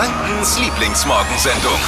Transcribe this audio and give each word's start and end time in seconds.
Frankens 0.00 0.58
Lieblingsmorgensendung. 0.58 1.78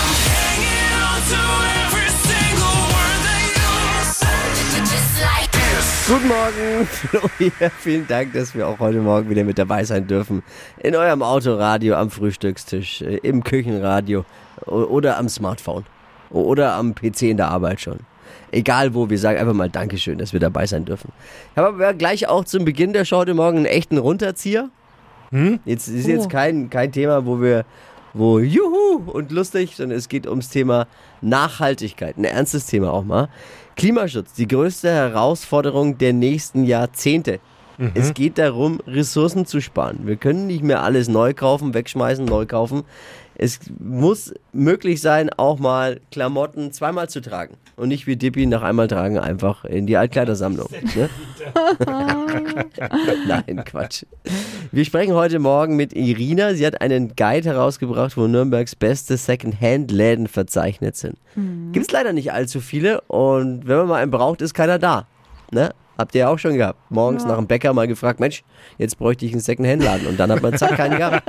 Guten 6.07 6.29
Morgen, 6.29 6.87
Flo 6.91 7.21
hier. 7.39 7.71
Vielen 7.79 8.07
Dank, 8.07 8.35
dass 8.35 8.55
wir 8.55 8.69
auch 8.69 8.79
heute 8.81 8.99
Morgen 8.99 9.31
wieder 9.31 9.45
mit 9.45 9.59
dabei 9.59 9.85
sein 9.85 10.07
dürfen. 10.07 10.43
In 10.79 10.95
eurem 10.95 11.23
Autoradio, 11.23 11.95
am 11.95 12.11
Frühstückstisch, 12.11 13.01
äh, 13.01 13.17
im 13.23 13.43
Küchenradio 13.43 14.27
oder 14.67 15.17
am 15.17 15.31
Smartphone 15.31 15.87
oder 16.29 16.75
am 16.75 16.95
PC 16.95 17.23
in 17.31 17.39
der 17.39 17.49
Arbeit 17.49 17.81
schon. 17.81 18.01
Egal 18.51 18.93
wo, 18.93 19.09
wir 19.09 19.19
sagen 19.19 19.39
einfach 19.39 19.55
mal 19.55 19.71
Dankeschön, 19.71 20.19
dass 20.19 20.35
wir 20.35 20.41
dabei 20.41 20.67
sein 20.67 20.85
dürfen. 20.85 21.13
Ich 21.53 21.57
habe 21.57 21.69
aber 21.69 21.95
gleich 21.95 22.29
auch 22.29 22.45
zum 22.45 22.67
Beginn 22.67 22.93
der 22.93 23.07
Show 23.07 23.17
heute 23.17 23.33
Morgen 23.33 23.57
einen 23.57 23.67
echten 23.67 23.97
Runterzieher. 23.97 24.69
Jetzt 25.65 25.89
ist 25.89 26.07
jetzt 26.07 26.27
Oh. 26.27 26.29
kein, 26.29 26.69
kein 26.69 26.93
Thema, 26.93 27.25
wo 27.25 27.41
wir, 27.41 27.65
wo 28.15 28.39
juhu 28.39 29.11
und 29.11 29.33
lustig, 29.33 29.77
sondern 29.77 29.99
es 29.99 30.09
geht 30.09 30.27
ums 30.27 30.49
Thema 30.49 30.87
Nachhaltigkeit. 31.21 32.17
Ein 32.17 32.25
ernstes 32.25 32.67
Thema 32.67 32.93
auch 32.93 33.05
mal. 33.05 33.29
Klimaschutz, 33.77 34.33
die 34.35 34.49
größte 34.49 34.91
Herausforderung 34.91 35.99
der 35.99 36.13
nächsten 36.13 36.65
Jahrzehnte. 36.65 37.41
Es 37.95 38.15
geht 38.15 38.39
darum, 38.39 38.81
Ressourcen 38.87 39.45
zu 39.45 39.61
sparen. 39.61 40.01
Wir 40.05 40.17
können 40.17 40.47
nicht 40.47 40.63
mehr 40.63 40.83
alles 40.83 41.09
neu 41.09 41.35
kaufen, 41.35 41.75
wegschmeißen, 41.75 42.25
neu 42.25 42.47
kaufen. 42.47 42.85
Es 43.37 43.61
muss 43.79 44.35
möglich 44.53 45.01
sein, 45.01 45.31
auch 45.31 45.59
mal 45.59 46.01
Klamotten 46.11 46.73
zweimal 46.73 47.09
zu 47.09 47.21
tragen. 47.21 47.57
Und 47.77 47.89
nicht 47.89 48.07
wie 48.07 48.17
Dippy 48.17 48.47
nach 48.47 48.63
einmal 48.63 48.89
tragen 48.89 49.19
einfach 49.19 49.65
in 49.65 49.87
die 49.87 49.97
Altkleidersammlung. 49.97 50.69
Ne? 50.95 51.09
Nein, 53.27 53.65
Quatsch. 53.65 54.05
Wir 54.71 54.85
sprechen 54.85 55.15
heute 55.15 55.39
Morgen 55.39 55.77
mit 55.77 55.95
Irina. 55.95 56.55
Sie 56.55 56.67
hat 56.67 56.81
einen 56.81 57.17
Guide 57.17 57.49
herausgebracht, 57.49 58.17
wo 58.17 58.27
Nürnbergs 58.27 58.77
beste 58.77 59.17
Second-Hand-Läden 59.17 60.27
verzeichnet 60.29 60.97
sind. 60.97 61.17
Gibt 61.73 61.87
es 61.87 61.93
leider 61.93 62.13
nicht 62.13 62.33
allzu 62.33 62.61
viele 62.61 63.01
und 63.03 63.67
wenn 63.67 63.79
man 63.79 63.89
mal 63.89 64.03
einen 64.03 64.11
braucht, 64.11 64.43
ist 64.43 64.55
keiner 64.55 64.79
da. 64.79 65.07
Ne? 65.51 65.71
Habt 65.99 66.15
ihr 66.15 66.21
ja 66.23 66.29
auch 66.29 66.39
schon 66.39 66.57
gehabt. 66.57 66.79
Morgens 66.91 67.25
nach 67.25 67.37
dem 67.37 67.47
Bäcker 67.47 67.73
mal 67.75 67.87
gefragt, 67.87 68.19
Mensch, 68.19 68.43
jetzt 68.79 68.99
bräuchte 68.99 69.27
ich 69.27 69.33
einen 69.33 69.41
Second-Hand-Laden. 69.41 70.07
Und 70.07 70.19
dann 70.19 70.33
hat 70.33 70.43
man 70.43 70.57
zack 70.57 70.77
keinen 70.77 70.97
gehabt. 70.97 71.23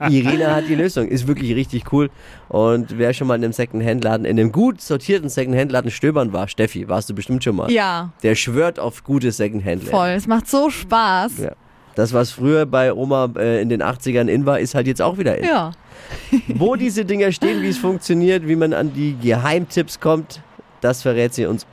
Irina 0.08 0.54
hat 0.56 0.64
die 0.68 0.74
Lösung. 0.74 1.06
Ist 1.06 1.26
wirklich 1.28 1.54
richtig 1.54 1.92
cool. 1.92 2.10
Und 2.48 2.98
wer 2.98 3.12
schon 3.12 3.26
mal 3.28 3.34
in 3.36 3.44
einem 3.44 3.52
Second-Hand-Laden, 3.52 4.24
in 4.24 4.40
einem 4.40 4.52
gut 4.52 4.80
sortierten 4.80 5.28
Second-Hand-Laden 5.28 5.90
stöbern 5.90 6.32
war, 6.32 6.48
Steffi, 6.48 6.88
warst 6.88 7.10
du 7.10 7.14
bestimmt 7.14 7.44
schon 7.44 7.56
mal. 7.56 7.70
Ja, 7.70 8.10
Der 8.22 8.34
schwört 8.34 8.78
auf 8.78 9.04
gute 9.04 9.30
Second-Hand-Läden. 9.30 9.90
voll. 9.90 10.08
Es 10.08 10.26
macht 10.26 10.48
so 10.48 10.70
Spaß. 10.70 11.38
Ja. 11.38 11.52
Das, 11.94 12.12
was 12.12 12.30
früher 12.30 12.66
bei 12.66 12.92
Oma 12.92 13.30
äh, 13.38 13.60
in 13.62 13.68
den 13.68 13.82
80ern 13.82 14.28
in 14.28 14.44
war, 14.44 14.58
ist 14.60 14.74
halt 14.74 14.86
jetzt 14.86 15.00
auch 15.02 15.18
wieder 15.18 15.38
in. 15.38 15.44
Ja. 15.44 15.72
Wo 16.48 16.76
diese 16.76 17.04
Dinger 17.04 17.32
stehen, 17.32 17.62
wie 17.62 17.68
es 17.68 17.78
funktioniert, 17.78 18.46
wie 18.46 18.56
man 18.56 18.72
an 18.72 18.92
die 18.92 19.14
Geheimtipps 19.16 19.98
kommt, 20.00 20.42
das 20.80 21.02
verrät 21.02 21.32
sie 21.34 21.46
uns. 21.46 21.66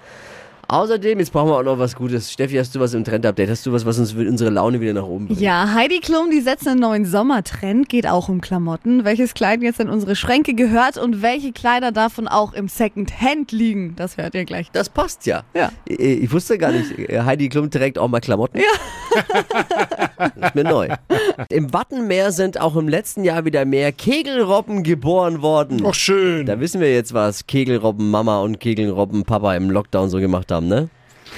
Außerdem, 0.68 1.20
jetzt 1.20 1.32
brauchen 1.32 1.50
wir 1.50 1.58
auch 1.58 1.64
noch 1.64 1.78
was 1.78 1.96
Gutes. 1.96 2.32
Steffi, 2.32 2.56
hast 2.56 2.74
du 2.74 2.80
was 2.80 2.94
im 2.94 3.04
Trend-Update? 3.04 3.50
Hast 3.50 3.66
du 3.66 3.74
was, 3.74 3.86
was 3.86 4.00
uns 4.00 4.14
unsere 4.14 4.50
Laune 4.50 4.80
wieder 4.80 4.94
nach 4.94 5.06
oben 5.06 5.28
bringt? 5.28 5.42
Ja, 5.42 5.74
Heidi 5.74 6.00
Klum, 6.00 6.30
die 6.32 6.40
setzt 6.42 6.68
einen 6.68 6.80
neuen 6.80 7.06
Sommertrend, 7.06 7.90
geht 7.90 8.08
auch 8.08 8.30
um 8.30 8.42
Klamotten. 8.42 9.04
Welches 9.04 9.34
Kleid 9.34 9.62
jetzt 9.62 9.80
in 9.80 9.90
unsere 9.90 10.16
Schränke 10.16 10.54
gehört 10.54 10.98
und 10.98 11.22
welche 11.22 11.52
Kleider 11.52 11.92
davon 11.92 12.28
auch 12.28 12.54
im 12.54 12.68
Second-Hand 12.68 13.52
liegen, 13.52 13.96
das 13.96 14.18
hört 14.18 14.36
ihr 14.36 14.46
gleich. 14.46 14.72
Das 14.72 14.90
passt 14.90 15.26
ja. 15.26 15.44
Ja. 15.54 15.72
Ich, 15.86 16.00
ich 16.00 16.32
wusste 16.32 16.58
gar 16.58 16.72
nicht, 16.72 16.98
äh, 16.98 17.22
Heidi 17.22 17.50
Klum 17.50 17.70
trägt 17.70 17.98
auch 17.98 18.08
mal 18.08 18.22
Klamotten. 18.22 18.60
Ja. 18.60 20.10
ist 20.36 20.56
mir 20.56 20.64
neu. 20.64 20.90
Im 21.50 21.74
Wattenmeer 21.74 22.32
sind 22.32 22.60
auch 22.60 22.76
im 22.76 22.88
letzten 22.88 23.24
Jahr 23.24 23.46
wieder 23.46 23.66
mehr 23.66 23.92
Kegelrobben 23.92 24.84
geboren 24.84 25.42
worden. 25.42 25.84
Ach 25.86 25.94
schön. 25.94 26.46
Da 26.46 26.60
wissen 26.60 26.82
wir 26.82 26.94
jetzt, 26.94 27.14
was 27.14 27.48
Kegelrobben 27.48 28.10
Mama 28.10 28.42
und 28.42 28.60
Kegelrobben 28.60 29.24
Papa 29.24 29.56
im 29.56 29.70
Lockdown 29.70 30.10
so 30.10 30.20
gemacht 30.20 30.52
haben, 30.52 30.68
ne? 30.68 30.90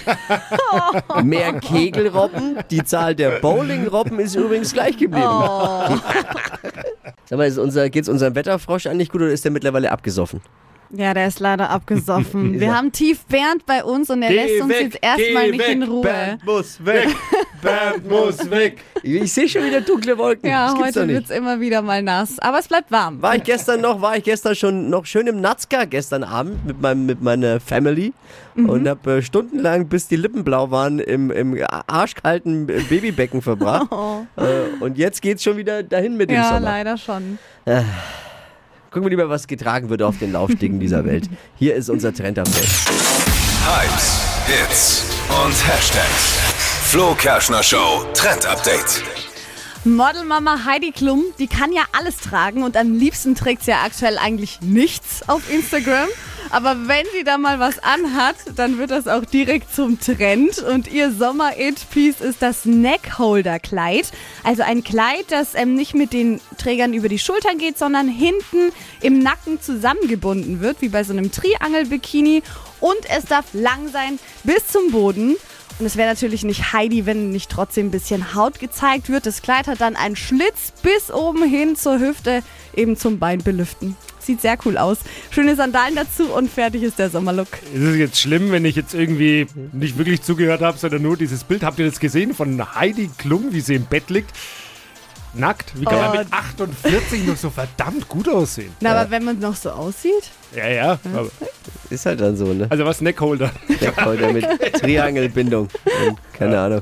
Mehr 1.24 1.54
Kegelrobben, 1.60 2.60
die 2.70 2.84
Zahl 2.84 3.16
der 3.16 3.40
Bowlingrobben 3.40 4.20
ist 4.20 4.36
übrigens 4.36 4.74
gleich 4.74 4.98
geblieben. 4.98 5.26
Sag 7.26 7.38
mal, 7.38 7.60
unser, 7.60 7.90
geht's 7.90 8.10
unserem 8.10 8.36
Wetterfrosch 8.36 8.88
eigentlich 8.88 9.10
gut 9.10 9.22
oder 9.22 9.32
ist 9.32 9.46
der 9.46 9.52
mittlerweile 9.52 9.92
abgesoffen? 9.92 10.42
Ja, 10.92 11.14
der 11.14 11.28
ist 11.28 11.40
leider 11.40 11.70
abgesoffen. 11.70 12.60
Wir 12.60 12.76
haben 12.76 12.92
Tief 12.92 13.26
Bernd 13.26 13.66
bei 13.66 13.84
uns 13.84 14.10
und 14.10 14.22
er 14.22 14.32
lässt 14.32 14.62
uns 14.62 14.74
jetzt 14.74 14.98
erstmal 15.02 15.52
nicht 15.52 15.68
in 15.68 15.84
Ruhe. 15.84 16.04
Bernd 16.04 16.46
muss 16.46 16.86
weg, 16.86 17.08
Bernd 17.62 18.10
muss 18.10 18.50
weg. 18.50 18.78
Ich, 19.04 19.14
ich 19.22 19.34
sehe 19.34 19.50
schon 19.50 19.64
wieder 19.66 19.82
dunkle 19.82 20.18
Wolken. 20.18 20.50
Ja, 20.50 20.72
das 20.74 20.80
heute 20.80 21.06
nicht. 21.06 21.16
wird's 21.16 21.30
immer 21.32 21.60
wieder 21.60 21.82
mal 21.82 22.02
nass. 22.02 22.40
Aber 22.40 22.60
es 22.60 22.68
bleibt 22.68 22.92
warm. 22.92 23.22
War 23.22 23.36
ich 23.36 23.44
gestern 23.44 23.82
noch, 23.82 24.02
war 24.02 24.16
ich 24.18 24.24
gestern 24.24 24.56
schon 24.56 24.90
noch 24.90 25.06
schön 25.06 25.28
im 25.28 25.42
Nazca 25.42 25.86
gestern 25.86 26.24
Abend 26.24 26.66
mit 26.66 26.82
meinem 26.82 27.06
mit 27.06 27.22
meiner 27.22 27.60
Family 27.60 28.14
Mhm. 28.58 28.70
und 28.70 28.88
habe 28.88 29.18
äh, 29.18 29.22
stundenlang, 29.22 29.90
bis 29.90 30.08
die 30.08 30.16
Lippen 30.16 30.46
blau 30.46 30.72
waren, 30.72 31.00
im, 31.00 31.30
im 31.30 31.62
arschkalten 31.88 32.70
äh, 32.70 32.80
Babybecken 32.88 33.42
verbracht. 33.42 33.88
äh, 34.38 34.82
und 34.82 34.98
jetzt 34.98 35.22
geht's 35.22 35.44
schon 35.44 35.58
wieder 35.58 35.84
dahin 35.84 36.16
mit 36.16 36.30
dem 36.30 36.36
Oh. 36.38 36.40
Ja, 36.40 36.48
Sommer. 36.54 36.60
leider 36.62 36.98
schon. 36.98 37.38
Gucken 38.96 39.08
wir 39.08 39.18
lieber, 39.18 39.30
was 39.30 39.46
getragen 39.46 39.90
wird 39.90 40.02
auf 40.02 40.20
den 40.20 40.32
Laufstiegen 40.32 40.80
dieser 40.80 41.04
Welt. 41.04 41.30
Hier 41.60 41.76
ist 41.76 41.90
unser 41.90 42.14
Trend-Update. 42.14 42.64
Hypes, 43.66 44.22
Hits 44.48 45.04
und 45.28 45.68
Hashtags. 45.68 46.40
Flo 46.86 47.14
Kerschner 47.16 47.62
Show 47.62 48.06
Trend 48.14 48.46
Update. 48.46 49.25
Modelmama 49.86 50.66
Heidi 50.66 50.92
Klum, 50.92 51.24
die 51.38 51.46
kann 51.46 51.72
ja 51.72 51.84
alles 51.92 52.18
tragen 52.18 52.64
und 52.64 52.76
am 52.76 52.94
liebsten 52.94 53.36
trägt 53.36 53.64
sie 53.64 53.72
ja 53.72 53.84
aktuell 53.84 54.18
eigentlich 54.18 54.62
nichts 54.62 55.30
auf 55.30 55.52
Instagram. 55.52 56.08
Aber 56.50 56.88
wenn 56.88 57.06
sie 57.16 57.24
da 57.24 57.38
mal 57.38 57.60
was 57.60 57.80
anhat, 57.80 58.36
dann 58.56 58.78
wird 58.78 58.90
das 58.90 59.08
auch 59.08 59.26
direkt 59.26 59.74
zum 59.74 60.00
Trend. 60.00 60.60
Und 60.60 60.88
ihr 60.88 61.12
Sommer-It-Piece 61.12 62.22
ist 62.22 62.42
das 62.42 62.66
Neckholder-Kleid. 62.66 64.12
Also 64.44 64.64
ein 64.64 64.84
Kleid, 64.84 65.26
das 65.30 65.54
ähm, 65.56 65.76
nicht 65.76 65.94
mit 65.96 66.14
den 66.14 66.40
Trägern 66.58 66.94
über 66.94 67.10
die 67.10 67.20
Schultern 67.20 67.58
geht, 67.58 67.78
sondern 67.78 68.08
hinten 68.08 68.72
im 69.02 69.20
Nacken 69.20 69.62
zusammengebunden 69.62 70.62
wird, 70.62 70.82
wie 70.82 70.90
bei 70.90 71.04
so 71.04 71.14
einem 71.14 71.32
Triangel-Bikini. 71.32 72.42
Und 72.80 73.10
es 73.16 73.26
darf 73.26 73.46
lang 73.54 73.90
sein 73.92 74.20
bis 74.44 74.68
zum 74.68 74.92
Boden. 74.92 75.36
Und 75.78 75.86
es 75.86 75.98
wäre 75.98 76.08
natürlich 76.08 76.44
nicht 76.46 76.72
Heidi, 76.72 77.06
wenn 77.06 77.32
nicht 77.32 77.52
trotzdem 77.52 77.88
ein 77.88 77.92
bisschen 77.92 78.34
Haut 78.34 78.60
gezeigt 78.60 79.10
wird. 79.10 79.26
Das 79.26 79.42
Kleid 79.42 79.68
hat 79.68 79.82
dann 79.82 79.98
einen 79.98 80.16
Schlitz 80.16 80.72
bis 80.82 81.12
oben 81.12 81.44
hin 81.44 81.76
zur 81.76 82.00
Hüfte, 82.00 82.44
eben 82.74 82.96
zum 82.96 83.20
Bein 83.20 83.40
belüften. 83.44 83.98
Sieht 84.20 84.40
sehr 84.42 84.58
cool 84.66 84.78
aus. 84.78 85.00
Schöne 85.32 85.56
Sandalen 85.58 85.96
dazu 85.96 86.32
und 86.34 86.50
fertig 86.50 86.82
ist 86.84 86.98
der 86.98 87.10
Sommerlook. 87.10 87.50
Ist 87.74 87.84
es 87.84 87.98
jetzt 87.98 88.20
schlimm, 88.22 88.52
wenn 88.52 88.64
ich 88.64 88.76
jetzt 88.78 88.94
irgendwie 88.94 89.48
nicht 89.74 89.98
wirklich 89.98 90.22
zugehört 90.22 90.62
habe, 90.62 90.78
sondern 90.78 91.02
nur 91.02 91.18
dieses 91.18 91.44
Bild? 91.44 91.62
Habt 91.64 91.78
ihr 91.78 91.86
das 91.90 92.00
gesehen 92.00 92.34
von 92.34 92.74
Heidi 92.76 93.10
Klum, 93.18 93.48
wie 93.52 93.60
sie 93.62 93.76
im 93.76 93.86
Bett 93.86 94.10
liegt? 94.10 94.32
Nackt? 95.34 95.74
Wie 95.80 95.84
kann 95.84 96.00
man 96.00 96.12
Oh. 96.16 96.18
mit 96.20 96.32
48 96.32 97.26
noch 97.28 97.36
so 97.36 97.50
verdammt 97.50 98.08
gut 98.08 98.30
aussehen? 98.30 98.72
Na, 98.80 98.94
aber 98.98 99.12
wenn 99.12 99.26
man 99.26 99.38
noch 99.40 99.58
so 99.58 99.70
aussieht? 99.72 100.32
Ja, 100.56 100.70
ja. 100.70 101.00
Ist 101.90 102.06
halt 102.06 102.22
dann 102.22 102.36
so, 102.36 102.54
ne? 102.54 102.68
also 102.70 102.86
was 102.86 103.02
Neckholder? 103.02 103.52
Der 103.82 103.96
heute 104.06 104.34
mit 104.34 104.46
Triangelbindung. 104.74 105.68
Keine 106.34 106.60
Ahnung. 106.60 106.82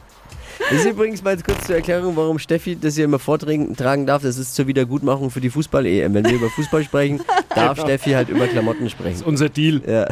Das 0.69 0.79
ist 0.79 0.85
übrigens 0.85 1.23
mal 1.23 1.37
kurz 1.37 1.67
zur 1.67 1.75
Erklärung, 1.75 2.15
warum 2.15 2.39
Steffi 2.39 2.77
das 2.79 2.95
hier 2.95 3.05
immer 3.05 3.19
vortragen 3.19 3.75
tragen 3.75 4.05
darf. 4.05 4.23
Das 4.23 4.37
ist 4.37 4.55
zur 4.55 4.67
Wiedergutmachung 4.67 5.29
für 5.29 5.41
die 5.41 5.49
Fußball-EM. 5.49 6.13
Wenn 6.13 6.25
wir 6.25 6.33
über 6.33 6.49
Fußball 6.49 6.83
sprechen, 6.83 7.21
darf 7.53 7.79
Steffi 7.81 8.11
halt 8.11 8.29
über 8.29 8.47
Klamotten 8.47 8.89
sprechen. 8.89 9.23
Unser 9.25 9.49
Deal. 9.49 9.81
Ja, 9.85 10.07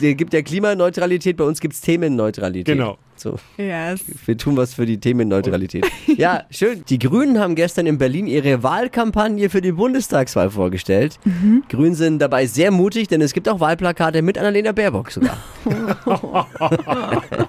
gibt 0.00 0.32
ja 0.32 0.42
Klimaneutralität, 0.42 1.36
bei 1.36 1.44
uns 1.44 1.60
gibt 1.60 1.74
es 1.74 1.80
Themenneutralität. 1.80 2.76
Genau. 2.76 2.98
So, 3.20 3.36
Yes. 3.56 4.00
wir 4.26 4.36
tun 4.36 4.56
was 4.56 4.74
für 4.74 4.86
die 4.86 4.98
Themenneutralität. 5.00 5.86
Ja, 6.16 6.44
schön. 6.50 6.84
Die 6.88 6.98
Grünen 6.98 7.38
haben 7.38 7.54
gestern 7.54 7.86
in 7.86 7.98
Berlin 7.98 8.26
ihre 8.26 8.62
Wahlkampagne 8.62 9.50
für 9.50 9.60
die 9.60 9.72
Bundestagswahl 9.72 10.50
vorgestellt. 10.50 11.18
Grünen 11.68 11.94
sind 11.94 12.20
dabei 12.20 12.46
sehr 12.46 12.70
mutig, 12.70 13.08
denn 13.08 13.20
es 13.20 13.32
gibt 13.32 13.48
auch 13.48 13.60
Wahlplakate 13.60 14.22
mit 14.22 14.38
Annalena 14.38 14.72
Baerbock 14.72 15.10
sogar. 15.10 15.36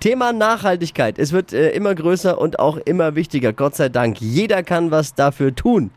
Thema 0.00 0.32
Nachhaltigkeit. 0.32 1.18
Es 1.18 1.30
wird 1.32 1.52
äh, 1.52 1.70
immer 1.70 1.94
größer 1.94 2.36
und 2.40 2.58
auch 2.58 2.76
immer 2.76 3.14
wichtiger. 3.14 3.52
Gott 3.52 3.76
sei 3.76 3.88
Dank. 3.88 4.20
Jeder 4.20 4.64
kann 4.64 4.90
was 4.90 5.14
dafür 5.14 5.54
tun. 5.54 5.90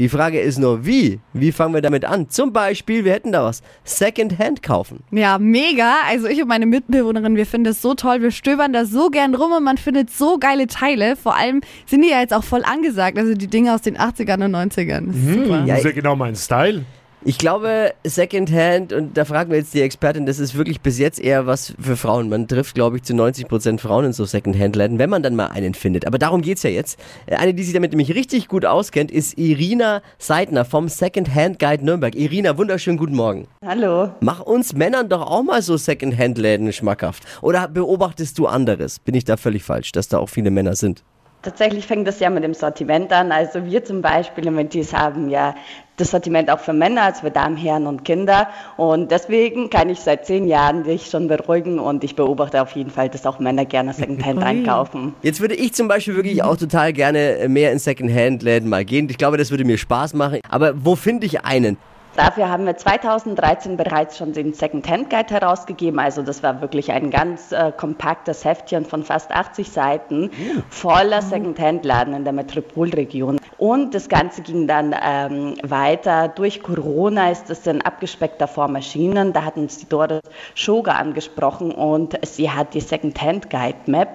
Die 0.00 0.08
Frage 0.08 0.40
ist 0.40 0.58
nur, 0.58 0.86
wie? 0.86 1.20
Wie 1.34 1.52
fangen 1.52 1.74
wir 1.74 1.82
damit 1.82 2.06
an? 2.06 2.30
Zum 2.30 2.54
Beispiel, 2.54 3.04
wir 3.04 3.12
hätten 3.12 3.32
da 3.32 3.44
was. 3.44 3.60
Secondhand 3.84 4.62
kaufen. 4.62 5.00
Ja, 5.10 5.38
mega. 5.38 5.92
Also 6.08 6.26
ich 6.26 6.40
und 6.40 6.48
meine 6.48 6.64
Mitbewohnerin, 6.64 7.36
wir 7.36 7.44
finden 7.44 7.66
das 7.66 7.82
so 7.82 7.92
toll. 7.92 8.22
Wir 8.22 8.30
stöbern 8.30 8.72
da 8.72 8.86
so 8.86 9.10
gern 9.10 9.34
rum 9.34 9.52
und 9.52 9.62
man 9.62 9.76
findet 9.76 10.08
so 10.08 10.38
geile 10.38 10.68
Teile. 10.68 11.16
Vor 11.16 11.36
allem 11.36 11.60
sind 11.84 12.00
die 12.00 12.08
ja 12.08 12.20
jetzt 12.20 12.32
auch 12.32 12.44
voll 12.44 12.64
angesagt. 12.64 13.18
Also 13.18 13.34
die 13.34 13.48
Dinge 13.48 13.74
aus 13.74 13.82
den 13.82 13.98
80ern 13.98 14.42
und 14.42 14.56
90ern. 14.56 15.08
Das 15.08 15.16
ist 15.16 15.34
super. 15.34 15.64
Ja, 15.66 15.74
Das 15.74 15.78
ist 15.80 15.84
ja 15.84 15.92
genau 15.92 16.16
mein 16.16 16.34
Style. 16.34 16.86
Ich 17.22 17.36
glaube, 17.36 17.92
Secondhand, 18.02 18.94
und 18.94 19.14
da 19.14 19.26
fragen 19.26 19.50
wir 19.50 19.58
jetzt 19.58 19.74
die 19.74 19.82
Expertin, 19.82 20.24
das 20.24 20.38
ist 20.38 20.54
wirklich 20.56 20.80
bis 20.80 20.98
jetzt 20.98 21.20
eher 21.20 21.46
was 21.46 21.74
für 21.78 21.98
Frauen. 21.98 22.30
Man 22.30 22.48
trifft, 22.48 22.74
glaube 22.74 22.96
ich, 22.96 23.02
zu 23.02 23.12
90% 23.12 23.78
Frauen 23.78 24.06
in 24.06 24.12
so 24.14 24.24
Secondhand-Läden, 24.24 24.98
wenn 24.98 25.10
man 25.10 25.22
dann 25.22 25.36
mal 25.36 25.48
einen 25.48 25.74
findet. 25.74 26.06
Aber 26.06 26.16
darum 26.16 26.40
geht's 26.40 26.62
ja 26.62 26.70
jetzt. 26.70 26.98
Äh, 27.26 27.36
Eine, 27.36 27.52
die 27.52 27.62
sich 27.62 27.74
damit 27.74 27.90
nämlich 27.92 28.14
richtig 28.14 28.48
gut 28.48 28.64
auskennt, 28.64 29.10
ist 29.10 29.36
Irina 29.36 30.00
Seidner 30.16 30.64
vom 30.64 30.88
Secondhand 30.88 31.58
Guide 31.58 31.84
Nürnberg. 31.84 32.14
Irina, 32.14 32.56
wunderschönen 32.56 32.96
guten 32.96 33.16
Morgen. 33.16 33.48
Hallo. 33.62 34.12
Mach 34.20 34.40
uns 34.40 34.72
Männern 34.72 35.10
doch 35.10 35.20
auch 35.20 35.42
mal 35.42 35.60
so 35.60 35.76
Secondhand-Läden 35.76 36.72
schmackhaft. 36.72 37.24
Oder 37.42 37.68
beobachtest 37.68 38.38
du 38.38 38.46
anderes? 38.46 38.98
Bin 38.98 39.14
ich 39.14 39.26
da 39.26 39.36
völlig 39.36 39.62
falsch, 39.62 39.92
dass 39.92 40.08
da 40.08 40.16
auch 40.16 40.30
viele 40.30 40.50
Männer 40.50 40.74
sind? 40.74 41.04
Tatsächlich 41.42 41.86
fängt 41.86 42.06
das 42.06 42.20
ja 42.20 42.28
mit 42.28 42.44
dem 42.44 42.52
Sortiment 42.52 43.10
an. 43.12 43.32
Also 43.32 43.64
wir 43.64 43.82
zum 43.82 44.02
Beispiel 44.02 44.46
im 44.46 44.56
Mentis 44.56 44.92
haben 44.92 45.30
ja 45.30 45.54
das 45.96 46.10
Sortiment 46.10 46.50
auch 46.50 46.58
für 46.58 46.74
Männer, 46.74 47.02
also 47.02 47.22
für 47.22 47.30
Damen, 47.30 47.56
Herren 47.56 47.86
und 47.86 48.04
Kinder. 48.04 48.48
Und 48.76 49.10
deswegen 49.10 49.70
kann 49.70 49.88
ich 49.88 50.00
seit 50.00 50.26
zehn 50.26 50.46
Jahren 50.46 50.84
dich 50.84 51.06
schon 51.06 51.28
beruhigen 51.28 51.78
und 51.78 52.04
ich 52.04 52.14
beobachte 52.14 52.60
auf 52.60 52.72
jeden 52.72 52.90
Fall, 52.90 53.08
dass 53.08 53.24
auch 53.24 53.38
Männer 53.38 53.64
gerne 53.64 53.94
Secondhand 53.94 54.42
einkaufen. 54.42 55.14
Jetzt 55.22 55.40
würde 55.40 55.54
ich 55.54 55.72
zum 55.72 55.88
Beispiel 55.88 56.14
wirklich 56.14 56.42
auch 56.42 56.56
total 56.56 56.92
gerne 56.92 57.46
mehr 57.48 57.72
in 57.72 57.78
Secondhand-Läden 57.78 58.68
mal 58.68 58.84
gehen. 58.84 59.08
Ich 59.08 59.16
glaube, 59.16 59.38
das 59.38 59.50
würde 59.50 59.64
mir 59.64 59.78
Spaß 59.78 60.14
machen. 60.14 60.40
Aber 60.48 60.72
wo 60.84 60.94
finde 60.94 61.26
ich 61.26 61.44
einen? 61.44 61.78
Dafür 62.22 62.50
haben 62.50 62.66
wir 62.66 62.76
2013 62.76 63.78
bereits 63.78 64.18
schon 64.18 64.34
den 64.34 64.52
Second-Hand 64.52 65.08
Guide 65.08 65.32
herausgegeben. 65.32 65.98
Also 65.98 66.20
das 66.20 66.42
war 66.42 66.60
wirklich 66.60 66.92
ein 66.92 67.10
ganz 67.10 67.50
äh, 67.50 67.72
kompaktes 67.74 68.44
Heftchen 68.44 68.84
von 68.84 69.04
fast 69.04 69.30
80 69.30 69.70
Seiten 69.70 70.30
voller 70.68 71.22
Second-Hand-Laden 71.22 72.12
in 72.12 72.24
der 72.24 72.34
Metropolregion. 72.34 73.39
Und 73.60 73.94
das 73.94 74.08
Ganze 74.08 74.40
ging 74.40 74.66
dann 74.66 74.96
ähm, 74.98 75.54
weiter. 75.62 76.28
Durch 76.28 76.62
Corona 76.62 77.30
ist 77.30 77.50
es 77.50 77.66
in 77.66 77.82
abgespeckter 77.82 78.48
Form 78.48 78.74
erschienen. 78.74 79.34
Da 79.34 79.44
hat 79.44 79.58
uns 79.58 79.76
die 79.76 79.86
Doris 79.86 80.22
Schoger 80.54 80.96
angesprochen 80.96 81.70
und 81.70 82.18
sie 82.24 82.50
hat 82.50 82.72
die 82.72 82.80
Second-Hand 82.80 83.50
Guide 83.50 83.76
Map 83.84 84.08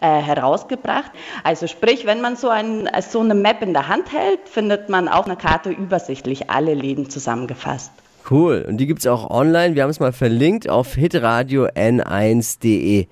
äh, 0.00 0.06
herausgebracht. 0.06 1.10
Also 1.42 1.66
sprich, 1.66 2.06
wenn 2.06 2.20
man 2.20 2.36
so, 2.36 2.48
ein, 2.48 2.88
so 3.00 3.18
eine 3.18 3.34
Map 3.34 3.60
in 3.62 3.72
der 3.72 3.88
Hand 3.88 4.12
hält, 4.12 4.48
findet 4.48 4.88
man 4.88 5.08
auf 5.08 5.26
einer 5.26 5.34
Karte 5.34 5.70
übersichtlich 5.70 6.48
alle 6.48 6.74
Läden 6.74 7.10
zusammengefasst. 7.10 7.90
Cool. 8.30 8.64
Und 8.68 8.76
die 8.76 8.86
gibt's 8.86 9.08
auch 9.08 9.28
online. 9.30 9.74
Wir 9.74 9.82
haben 9.82 9.90
es 9.90 9.98
mal 9.98 10.12
verlinkt 10.12 10.68
auf 10.68 10.94
hitradio 10.94 11.66
n1.de. 11.66 13.08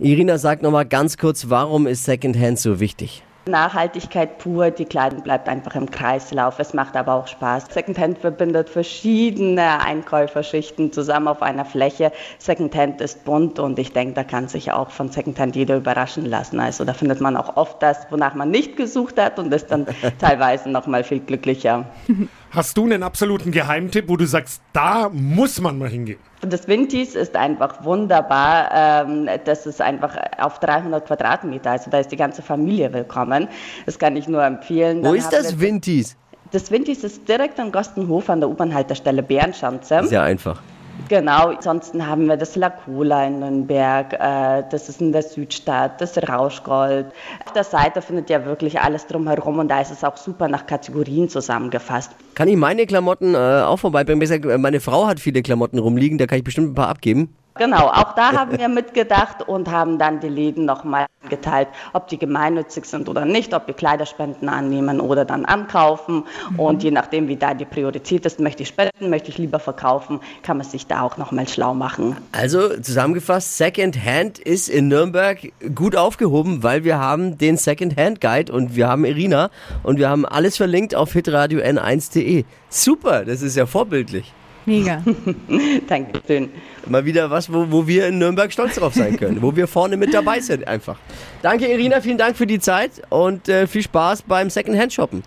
Irina 0.00 0.38
sagt 0.38 0.64
nochmal 0.64 0.86
ganz 0.86 1.16
kurz, 1.18 1.50
warum 1.50 1.86
ist 1.86 2.04
Secondhand 2.04 2.58
so 2.58 2.80
wichtig? 2.80 3.22
Nachhaltigkeit 3.46 4.38
pur, 4.38 4.70
die 4.70 4.84
Kleidung 4.84 5.22
bleibt 5.22 5.48
einfach 5.48 5.74
im 5.74 5.90
Kreislauf. 5.90 6.58
Es 6.58 6.74
macht 6.74 6.96
aber 6.96 7.14
auch 7.14 7.26
Spaß. 7.26 7.66
Secondhand 7.70 8.18
verbindet 8.18 8.68
verschiedene 8.68 9.80
Einkäuferschichten 9.80 10.92
zusammen 10.92 11.28
auf 11.28 11.42
einer 11.42 11.64
Fläche. 11.64 12.12
Secondhand 12.38 13.00
ist 13.00 13.24
bunt 13.24 13.58
und 13.58 13.78
ich 13.78 13.92
denke, 13.92 14.14
da 14.14 14.24
kann 14.24 14.48
sich 14.48 14.72
auch 14.72 14.90
von 14.90 15.10
Secondhand 15.10 15.56
jeder 15.56 15.76
überraschen 15.76 16.26
lassen. 16.26 16.60
Also 16.60 16.84
da 16.84 16.92
findet 16.92 17.20
man 17.20 17.36
auch 17.36 17.56
oft 17.56 17.82
das, 17.82 18.06
wonach 18.10 18.34
man 18.34 18.50
nicht 18.50 18.76
gesucht 18.76 19.18
hat 19.18 19.38
und 19.38 19.52
ist 19.52 19.70
dann 19.70 19.86
teilweise 20.18 20.68
noch 20.68 20.86
mal 20.86 21.04
viel 21.04 21.20
glücklicher. 21.20 21.86
Hast 22.52 22.76
du 22.76 22.82
einen 22.84 23.04
absoluten 23.04 23.52
Geheimtipp, 23.52 24.08
wo 24.08 24.16
du 24.16 24.26
sagst, 24.26 24.60
da 24.72 25.08
muss 25.08 25.60
man 25.60 25.78
mal 25.78 25.88
hingehen? 25.88 26.18
Das 26.40 26.66
Vintis 26.66 27.14
ist 27.14 27.36
einfach 27.36 27.84
wunderbar. 27.84 28.70
Ähm, 28.74 29.28
das 29.44 29.66
ist 29.66 29.80
einfach 29.80 30.16
auf 30.36 30.58
300 30.58 31.06
Quadratmeter. 31.06 31.70
Also 31.70 31.92
da 31.92 32.00
ist 32.00 32.10
die 32.10 32.16
ganze 32.16 32.42
Familie 32.42 32.92
willkommen. 32.92 33.46
Das 33.86 34.00
kann 34.00 34.16
ich 34.16 34.26
nur 34.26 34.42
empfehlen. 34.42 34.98
Wo 34.98 35.04
Dann 35.04 35.14
ist 35.14 35.32
das 35.32 35.60
Vintis? 35.60 36.16
Das 36.50 36.72
Vintis 36.72 37.04
ist 37.04 37.28
direkt 37.28 37.60
am 37.60 37.70
Gostenhof 37.70 38.28
an 38.28 38.40
der 38.40 38.48
U-Bahn-Haltestelle 38.48 39.22
Bärenschanze. 39.22 40.02
Sehr 40.08 40.24
einfach. 40.24 40.60
Genau, 41.08 41.48
ansonsten 41.48 42.06
haben 42.06 42.26
wir 42.26 42.36
das 42.36 42.56
La 42.56 42.70
Cola 42.70 43.26
in 43.26 43.40
Nürnberg, 43.40 44.12
äh, 44.12 44.62
das 44.70 44.88
ist 44.88 45.00
in 45.00 45.12
der 45.12 45.22
Südstadt, 45.22 46.00
das 46.00 46.16
Rauschgold. 46.18 47.06
Auf 47.44 47.52
der 47.52 47.64
Seite 47.64 48.02
findet 48.02 48.30
ihr 48.30 48.44
wirklich 48.44 48.80
alles 48.80 49.06
drumherum 49.06 49.58
und 49.58 49.68
da 49.68 49.80
ist 49.80 49.90
es 49.90 50.04
auch 50.04 50.16
super 50.16 50.48
nach 50.48 50.66
Kategorien 50.66 51.28
zusammengefasst. 51.28 52.12
Kann 52.34 52.48
ich 52.48 52.56
meine 52.56 52.86
Klamotten 52.86 53.34
äh, 53.34 53.38
auch 53.38 53.78
vorbeibringen? 53.78 54.60
Meine 54.60 54.80
Frau 54.80 55.06
hat 55.06 55.20
viele 55.20 55.42
Klamotten 55.42 55.78
rumliegen, 55.78 56.18
da 56.18 56.26
kann 56.26 56.38
ich 56.38 56.44
bestimmt 56.44 56.72
ein 56.72 56.74
paar 56.74 56.88
abgeben. 56.88 57.34
Genau, 57.60 57.88
auch 57.88 58.14
da 58.14 58.32
haben 58.32 58.58
wir 58.58 58.68
mitgedacht 58.80 59.46
und 59.46 59.70
haben 59.70 59.98
dann 59.98 60.18
die 60.18 60.30
Läden 60.30 60.64
nochmal 60.64 61.04
geteilt, 61.28 61.68
ob 61.92 62.08
die 62.08 62.16
gemeinnützig 62.16 62.86
sind 62.86 63.06
oder 63.06 63.26
nicht, 63.26 63.52
ob 63.52 63.66
wir 63.66 63.74
Kleiderspenden 63.74 64.48
annehmen 64.48 64.98
oder 64.98 65.26
dann 65.26 65.44
ankaufen. 65.44 66.24
Und 66.56 66.82
je 66.82 66.90
nachdem, 66.90 67.28
wie 67.28 67.36
da 67.36 67.52
die 67.52 67.66
Priorität 67.66 68.24
ist, 68.24 68.40
möchte 68.40 68.62
ich 68.62 68.70
spenden, 68.70 69.10
möchte 69.10 69.28
ich 69.28 69.36
lieber 69.36 69.58
verkaufen, 69.58 70.20
kann 70.42 70.56
man 70.56 70.66
sich 70.66 70.86
da 70.86 71.02
auch 71.02 71.18
nochmal 71.18 71.46
schlau 71.48 71.74
machen. 71.74 72.16
Also 72.32 72.80
zusammengefasst, 72.80 73.58
Secondhand 73.58 74.38
ist 74.38 74.70
in 74.70 74.88
Nürnberg 74.88 75.52
gut 75.74 75.96
aufgehoben, 75.96 76.62
weil 76.62 76.84
wir 76.84 76.98
haben 76.98 77.36
den 77.36 77.58
Secondhand 77.58 78.22
Guide 78.22 78.50
und 78.50 78.74
wir 78.74 78.88
haben 78.88 79.04
Irina 79.04 79.50
und 79.82 79.98
wir 79.98 80.08
haben 80.08 80.24
alles 80.24 80.56
verlinkt 80.56 80.94
auf 80.94 81.12
hitradio 81.12 81.60
n1.de. 81.60 82.44
Super, 82.70 83.26
das 83.26 83.42
ist 83.42 83.54
ja 83.54 83.66
vorbildlich. 83.66 84.32
Mega. 84.66 85.02
Dankeschön. 85.88 86.50
Mal 86.86 87.04
wieder 87.04 87.30
was, 87.30 87.52
wo, 87.52 87.66
wo 87.70 87.86
wir 87.86 88.08
in 88.08 88.18
Nürnberg 88.18 88.52
stolz 88.52 88.76
drauf 88.76 88.94
sein 88.94 89.16
können, 89.16 89.42
wo 89.42 89.54
wir 89.56 89.66
vorne 89.66 89.96
mit 89.96 90.12
dabei 90.12 90.40
sind 90.40 90.66
einfach. 90.68 90.98
Danke 91.42 91.66
Irina, 91.66 92.00
vielen 92.00 92.18
Dank 92.18 92.36
für 92.36 92.46
die 92.46 92.60
Zeit 92.60 93.02
und 93.08 93.48
äh, 93.48 93.66
viel 93.66 93.82
Spaß 93.82 94.22
beim 94.22 94.50
Secondhand 94.50 94.92
Shoppen. 94.92 95.22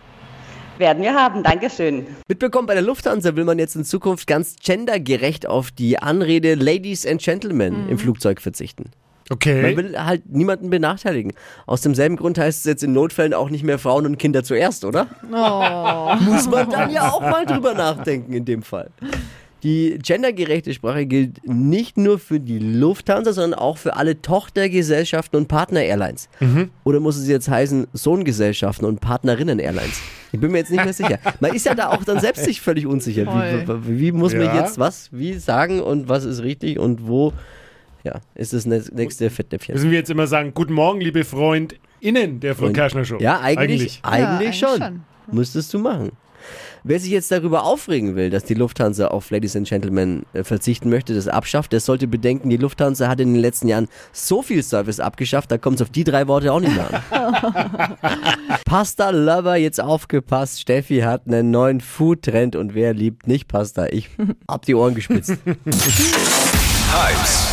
Werden 0.78 1.04
wir 1.04 1.14
haben, 1.14 1.44
Dankeschön. 1.44 2.08
Mitbekommen, 2.28 2.68
bei 2.68 2.74
der 2.74 2.84
Lufthansa 2.84 3.36
will 3.36 3.46
man 3.46 3.60
jetzt 3.60 3.76
in 3.76 3.84
Zukunft 3.84 4.26
ganz 4.26 4.56
gendergerecht 4.56 5.48
auf 5.48 5.72
die 5.72 6.00
Anrede 6.00 6.56
Ladies 6.56 7.06
and 7.06 7.22
Gentlemen 7.22 7.88
im 7.90 8.00
Flugzeug 8.00 8.42
verzichten. 8.42 8.92
Man 9.30 9.38
Okay. 9.38 9.78
will 9.78 9.98
halt 9.98 10.24
niemanden 10.30 10.70
benachteiligen. 10.70 11.34
Aus 11.66 11.82
demselben 11.82 12.18
Grund 12.18 12.38
heißt 12.38 12.60
es 12.60 12.66
jetzt 12.66 12.84
in 12.84 12.92
Notfällen 12.94 13.34
auch 13.34 13.50
nicht 13.50 13.64
mehr 13.64 13.80
Frauen 13.80 14.06
und 14.06 14.18
Kinder 14.18 14.44
zuerst, 14.44 14.84
oder? 14.86 15.08
Muss 16.22 16.50
man 16.50 16.70
dann 16.70 16.92
ja 16.92 17.10
auch 17.10 17.22
mal 17.22 17.46
drüber 17.46 17.74
nachdenken 17.74 18.34
in 18.34 18.46
dem 18.46 18.64
Fall. 18.64 18.90
Die 19.64 19.98
gendergerechte 20.04 20.74
Sprache 20.74 21.06
gilt 21.06 21.40
nicht 21.48 21.96
nur 21.98 22.20
für 22.20 22.42
die 22.42 22.60
Lufthansa, 22.60 23.32
sondern 23.32 23.58
auch 23.58 23.78
für 23.78 23.96
alle 23.96 24.22
Tochtergesellschaften 24.22 25.38
und 25.40 25.48
Partner-Airlines. 25.48 26.28
Oder 26.84 27.00
muss 27.00 27.16
es 27.16 27.30
jetzt 27.30 27.48
heißen 27.48 27.88
Sohngesellschaften 27.94 28.86
und 28.86 29.00
Partnerinnen-Airlines? 29.00 30.02
Ich 30.34 30.40
bin 30.42 30.52
mir 30.52 30.58
jetzt 30.58 30.72
nicht 30.72 30.84
mehr 30.84 30.92
sicher. 30.94 31.18
Man 31.40 31.54
ist 31.56 31.66
ja 31.66 31.76
da 31.76 31.90
auch 31.92 32.04
dann 32.04 32.20
selbst 32.20 32.44
sich 32.44 32.60
völlig 32.60 32.86
unsicher. 32.86 33.26
Wie, 33.26 33.68
wie, 33.88 34.00
wie 34.00 34.12
muss 34.12 34.34
man 34.34 34.48
Ja. 34.48 34.60
jetzt 34.64 34.80
was, 34.80 35.08
wie 35.14 35.36
sagen 35.36 35.80
und 35.80 36.10
was 36.10 36.26
ist 36.26 36.44
richtig 36.44 36.78
und 36.78 37.08
wo 37.08 37.32
ja, 38.04 38.20
ist 38.36 38.54
das 38.54 38.66
nä- 38.66 38.94
nächste 38.94 39.30
Fettnäpfchen. 39.30 39.76
Müssen 39.76 39.92
wir 39.92 39.98
jetzt 39.98 40.10
immer 40.10 40.28
sagen, 40.28 40.54
guten 40.54 40.74
Morgen, 40.74 41.00
liebe 41.02 41.24
FreundInnen 41.24 42.40
der 42.40 42.56
Flo 42.56 42.72
Kerschner 42.72 43.06
Show. 43.06 43.18
Ja, 43.20 43.40
eigentlich, 43.42 44.00
eigentlich, 44.04 44.04
eigentlich 44.04 44.60
schon. 44.60 44.78
schon. 44.82 45.04
Müsstest 45.32 45.74
du 45.74 45.80
machen. 45.80 46.12
Wer 46.86 47.00
sich 47.00 47.12
jetzt 47.12 47.32
darüber 47.32 47.64
aufregen 47.64 48.18
will, 48.18 48.30
dass 48.30 48.44
die 48.44 48.56
Lufthansa 48.56 49.08
auf 49.08 49.32
Ladies 49.32 49.56
and 49.56 49.66
Gentlemen 49.66 50.26
äh, 50.34 50.44
verzichten 50.44 50.90
möchte, 50.90 51.16
das 51.16 51.30
abschafft, 51.30 51.72
der 51.72 51.80
sollte 51.80 52.08
bedenken, 52.08 52.50
die 52.50 52.58
Lufthansa 52.58 53.08
hat 53.08 53.22
in 53.22 53.32
den 53.34 53.42
letzten 53.42 53.70
Jahren 53.70 53.88
so 54.12 54.42
viel 54.42 54.62
Service 54.62 55.00
abgeschafft, 55.00 55.50
da 55.50 55.58
kommt 55.58 55.78
es 55.78 55.82
auf 55.84 55.90
die 55.92 56.04
drei 56.04 56.28
Worte 56.28 56.52
auch 56.52 56.60
nicht 56.60 56.76
mehr 56.76 57.02
an. 57.12 57.96
Pasta 58.66 59.12
Lover, 59.12 59.56
jetzt 59.56 59.80
aufgepasst. 59.80 60.60
Steffi 60.60 61.00
hat 61.00 61.26
einen 61.26 61.52
neuen 61.52 61.80
Food-Trend 61.80 62.58
und 62.58 62.74
wer 62.76 62.94
liebt 62.94 63.28
nicht 63.28 63.48
Pasta? 63.48 63.86
Ich 63.88 64.10
hab 64.50 64.66
die 64.66 64.76
Ohren 64.76 64.94
gespitzt. 64.96 65.38
Hypes, 66.92 67.53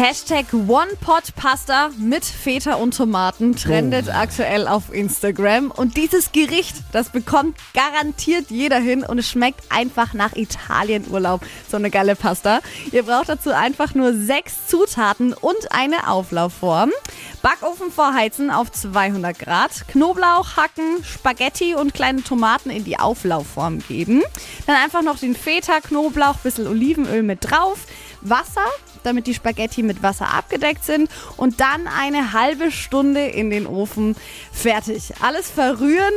Hashtag 0.00 0.46
One-Pot-Pasta 0.54 1.90
mit 1.98 2.24
Feta 2.24 2.76
und 2.76 2.96
Tomaten 2.96 3.54
trendet 3.54 4.08
aktuell 4.08 4.66
auf 4.66 4.90
Instagram. 4.90 5.70
Und 5.70 5.98
dieses 5.98 6.32
Gericht, 6.32 6.74
das 6.90 7.10
bekommt 7.10 7.58
garantiert 7.74 8.46
jeder 8.50 8.78
hin 8.78 9.04
und 9.04 9.18
es 9.18 9.28
schmeckt 9.28 9.60
einfach 9.68 10.14
nach 10.14 10.34
Italienurlaub. 10.36 11.42
So 11.70 11.76
eine 11.76 11.90
geile 11.90 12.16
Pasta. 12.16 12.60
Ihr 12.92 13.02
braucht 13.02 13.28
dazu 13.28 13.50
einfach 13.50 13.94
nur 13.94 14.14
sechs 14.14 14.66
Zutaten 14.68 15.34
und 15.34 15.70
eine 15.70 16.08
Auflaufform. 16.08 16.92
Backofen 17.42 17.92
vorheizen 17.92 18.50
auf 18.50 18.72
200 18.72 19.38
Grad. 19.38 19.86
Knoblauch 19.88 20.56
hacken, 20.56 21.04
Spaghetti 21.04 21.74
und 21.74 21.92
kleine 21.92 22.24
Tomaten 22.24 22.70
in 22.70 22.84
die 22.84 22.98
Auflaufform 22.98 23.80
geben. 23.86 24.22
Dann 24.66 24.76
einfach 24.76 25.02
noch 25.02 25.18
den 25.18 25.36
Feta, 25.36 25.80
Knoblauch, 25.80 26.36
bisschen 26.36 26.66
Olivenöl 26.66 27.22
mit 27.22 27.50
drauf. 27.50 27.80
Wasser, 28.22 28.66
damit 29.02 29.26
die 29.26 29.34
Spaghetti 29.34 29.82
mit 29.82 29.89
Wasser 30.02 30.32
abgedeckt 30.32 30.84
sind 30.84 31.10
und 31.36 31.60
dann 31.60 31.86
eine 31.86 32.32
halbe 32.32 32.70
Stunde 32.70 33.26
in 33.26 33.50
den 33.50 33.66
Ofen 33.66 34.16
fertig. 34.52 35.12
Alles 35.20 35.50
verrühren 35.50 36.12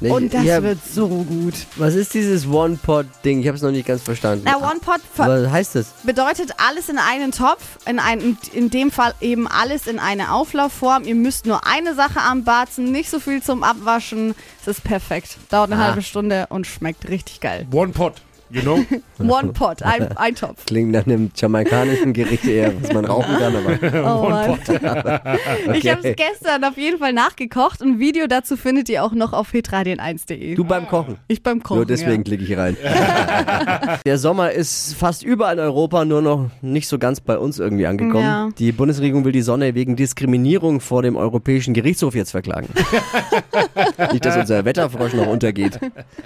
Nee, 0.00 0.10
Und 0.10 0.34
das 0.34 0.42
ja, 0.42 0.60
wird 0.64 0.80
so 0.84 1.06
gut. 1.06 1.54
Was 1.76 1.94
ist 1.94 2.12
dieses 2.14 2.44
One-Pot-Ding? 2.48 3.38
Ich 3.40 3.46
habe 3.46 3.54
es 3.56 3.62
noch 3.62 3.70
nicht 3.70 3.86
ganz 3.86 4.02
verstanden. 4.02 4.44
Na, 4.44 4.56
One 4.56 4.80
Pot 4.80 5.00
ver- 5.14 5.44
Was 5.44 5.52
heißt 5.52 5.74
das? 5.76 5.86
bedeutet 6.02 6.54
alles 6.56 6.88
in 6.88 6.98
einen 6.98 7.30
Topf, 7.30 7.62
in, 7.86 8.00
ein, 8.00 8.36
in 8.52 8.68
dem 8.68 8.90
Fall 8.90 9.14
eben 9.20 9.46
alles 9.46 9.86
in 9.86 10.00
eine 10.00 10.32
Auflaufform. 10.32 11.04
Ihr 11.04 11.14
müsst 11.14 11.46
nur 11.46 11.64
eine 11.68 11.94
Sache 11.94 12.18
anbarzen, 12.18 12.90
nicht 12.90 13.10
so 13.10 13.20
viel 13.20 13.44
zum 13.44 13.62
Abwaschen. 13.62 14.34
Es 14.62 14.66
ist 14.66 14.82
perfekt. 14.82 15.36
Dauert 15.50 15.70
eine 15.70 15.80
Ah. 15.80 15.86
halbe 15.86 16.02
Stunde 16.02 16.46
und 16.48 16.66
schmeckt 16.66 17.08
richtig 17.08 17.38
geil. 17.40 17.68
One 17.70 17.92
Pot, 17.92 18.14
you 18.52 18.62
know? 18.62 18.84
One 19.18 19.52
Pot, 19.52 19.82
ein, 19.82 20.16
ein 20.16 20.34
Topf. 20.34 20.64
Klingt 20.66 20.90
nach 20.92 21.06
einem 21.06 21.30
jamaikanischen 21.34 22.12
Gericht 22.12 22.44
eher, 22.44 22.72
was 22.80 22.92
man 22.92 23.04
rauchen 23.04 23.36
kann, 23.38 23.54
aber 23.56 23.78
Oh 24.22 24.28
Mann. 24.28 24.58
Ich 25.74 25.88
habe 25.88 26.08
es 26.08 26.16
gestern 26.16 26.64
auf 26.64 26.76
jeden 26.76 26.98
Fall 26.98 27.12
nachgekocht. 27.12 27.82
Ein 27.82 27.98
Video 27.98 28.26
dazu 28.26 28.56
findet 28.56 28.88
ihr 28.88 29.04
auch 29.04 29.12
noch 29.12 29.32
auf 29.32 29.52
hitradion1.de. 29.52 30.54
du 30.54 30.64
beim 30.64 30.86
Kochen. 30.88 31.16
Ich 31.28 31.42
beim 31.42 31.62
Kochen. 31.62 31.76
Nur 31.78 31.86
deswegen 31.86 32.24
klicke 32.24 32.44
ich 32.44 32.56
rein. 32.56 32.76
Der 34.04 34.18
Sommer 34.18 34.52
ist 34.52 34.94
fast 34.94 35.22
überall 35.22 35.54
in 35.54 35.60
Europa, 35.60 36.04
nur 36.04 36.22
noch 36.22 36.50
nicht 36.60 36.88
so 36.88 36.98
ganz 36.98 37.20
bei 37.20 37.38
uns 37.38 37.58
irgendwie 37.58 37.86
angekommen. 37.86 38.24
Ja. 38.24 38.48
Die 38.58 38.72
Bundesregierung 38.72 39.24
will 39.24 39.32
die 39.32 39.42
Sonne 39.42 39.74
wegen 39.74 39.96
Diskriminierung 39.96 40.80
vor 40.80 41.02
dem 41.02 41.16
Europäischen 41.16 41.74
Gerichtshof 41.74 42.14
jetzt 42.14 42.32
verklagen. 42.32 42.68
nicht, 44.12 44.24
dass 44.24 44.36
unser 44.36 44.64
Wetterfrosch 44.64 45.14
noch 45.14 45.26
untergeht. 45.26 45.78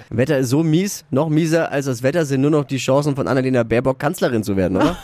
Wetter 0.09 0.39
ist 0.39 0.49
so 0.49 0.63
mies, 0.63 1.05
noch 1.11 1.29
mieser 1.29 1.71
als 1.71 1.85
das 1.85 2.03
Wetter 2.03 2.16
sind 2.25 2.41
nur 2.41 2.51
noch 2.51 2.65
die 2.65 2.77
Chancen 2.77 3.15
von 3.15 3.27
Annalena 3.27 3.63
Baerbock 3.63 3.99
Kanzlerin 3.99 4.43
zu 4.43 4.55
werden, 4.55 4.77
oder? 4.77 4.95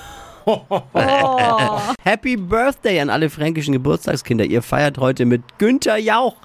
Ja. 0.45 1.93
Happy 2.03 2.35
Birthday 2.35 2.99
an 2.99 3.09
alle 3.09 3.29
fränkischen 3.29 3.73
Geburtstagskinder. 3.73 4.45
Ihr 4.45 4.61
feiert 4.61 4.97
heute 4.97 5.25
mit 5.25 5.41
Günther 5.57 5.97
Jauch. 5.97 6.35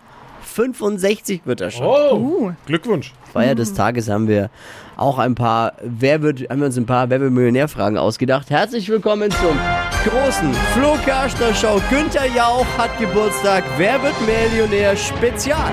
65 0.42 1.42
wird 1.44 1.60
er 1.60 1.70
schon. 1.70 1.87
Oh, 1.87 2.14
Uh. 2.16 2.52
Glückwunsch. 2.66 3.12
Feier 3.32 3.54
des 3.54 3.75
Tages 3.75 4.08
haben 4.08 4.28
wir 4.28 4.50
auch 4.96 5.18
ein 5.18 5.34
paar, 5.34 5.75
wer 5.82 6.22
wird, 6.22 6.48
haben 6.48 6.60
wir 6.60 6.66
uns 6.66 6.76
ein 6.78 6.87
paar 6.87 7.10
Wer 7.10 7.20
wird 7.20 7.32
Millionär-Fragen 7.32 7.98
ausgedacht. 7.98 8.50
Herzlich 8.50 8.88
willkommen 8.88 9.30
zum 9.30 9.58
großen 10.04 10.54
Flo 10.72 10.96
Kerschner 11.04 11.54
Show. 11.54 11.80
Günther 11.90 12.26
Jauch 12.26 12.66
hat 12.78 12.98
Geburtstag. 12.98 13.64
Wer 13.76 14.02
wird 14.02 14.14
Millionär 14.26 14.96
Spezial? 14.96 15.72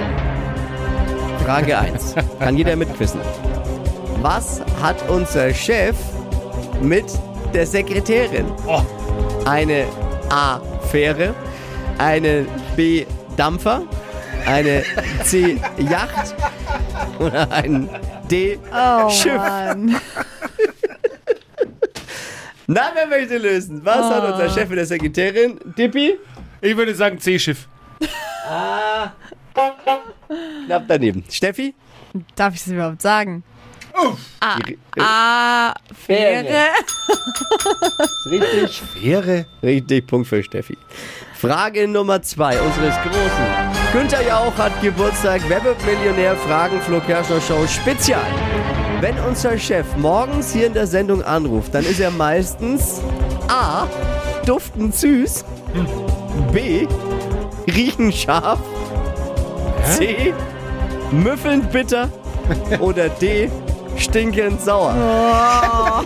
Frage 1.45 1.77
1. 1.77 2.15
Kann 2.39 2.57
jeder 2.57 2.75
mitquissen. 2.75 3.21
Was 4.25 4.59
hat 4.81 5.07
unser 5.07 5.53
Chef 5.53 5.95
mit 6.81 7.05
der 7.53 7.67
Sekretärin? 7.67 8.51
Oh. 8.65 8.81
Eine 9.45 9.85
A. 10.31 10.59
Fähre, 10.89 11.35
eine 11.99 12.47
B. 12.75 13.05
Dampfer, 13.37 13.83
eine 14.47 14.83
C. 15.23 15.61
Yacht 15.77 16.33
oder 17.19 17.51
ein 17.51 17.87
D. 18.27 18.57
Oh. 18.73 19.11
Na, 22.65 22.81
wer 22.95 23.05
möchte 23.05 23.37
lösen? 23.37 23.85
Was 23.85 24.09
hat 24.09 24.23
unser 24.23 24.49
Chef 24.49 24.67
mit 24.69 24.79
der 24.79 24.87
Sekretärin? 24.87 25.59
Dippi? 25.77 26.17
Ich 26.61 26.75
würde 26.75 26.95
sagen 26.95 27.19
C-Schiff. 27.19 27.67
Knapp 30.65 30.85
daneben. 30.87 31.23
Steffi? 31.29 31.75
Darf 32.35 32.55
ich 32.55 32.61
es 32.61 32.67
überhaupt 32.69 33.03
sagen? 33.03 33.43
Ah, 34.41 34.57
Die- 34.67 34.77
ah, 34.99 35.73
Fähre. 36.05 36.43
Fähre. 36.45 36.67
Richtig. 38.31 38.81
Wäre? 39.01 39.45
Richtig, 39.63 40.07
Punkt 40.07 40.27
für 40.27 40.43
Steffi. 40.43 40.77
Frage 41.35 41.87
Nummer 41.87 42.21
zwei 42.21 42.59
unseres 42.59 42.95
Großen. 43.03 43.91
Günther 43.93 44.25
Jauch 44.27 44.57
hat 44.57 44.81
Geburtstag. 44.81 45.41
Wer 45.47 45.63
wird 45.63 45.77
Millionär? 45.85 46.35
Fragen 46.35 46.81
Flo 46.81 46.99
Kerschner 47.01 47.39
Show 47.41 47.65
Spezial. 47.67 48.25
Wenn 49.01 49.17
unser 49.19 49.57
Chef 49.57 49.85
morgens 49.97 50.53
hier 50.53 50.67
in 50.67 50.73
der 50.73 50.87
Sendung 50.87 51.21
anruft, 51.23 51.73
dann 51.75 51.85
ist 51.85 51.99
er 51.99 52.11
meistens 52.11 53.01
A. 53.47 53.87
Duftend 54.45 54.95
süß. 54.95 55.43
B. 56.51 56.87
Riechen 57.67 58.11
scharf. 58.11 58.59
C. 59.97 60.33
Müffelnd 61.11 61.71
bitter. 61.71 62.09
Oder 62.79 63.09
D. 63.09 63.49
Stinkend 63.97 64.61
sauer. 64.61 66.03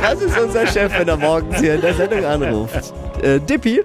Das 0.00 0.20
ist 0.20 0.38
unser 0.38 0.66
Chef, 0.66 0.92
wenn 0.98 1.08
er 1.08 1.16
morgens 1.16 1.58
hier 1.58 1.74
in 1.76 1.80
der 1.80 1.94
Sendung 1.94 2.24
anruft. 2.24 2.92
Äh, 3.22 3.40
Dippi 3.40 3.82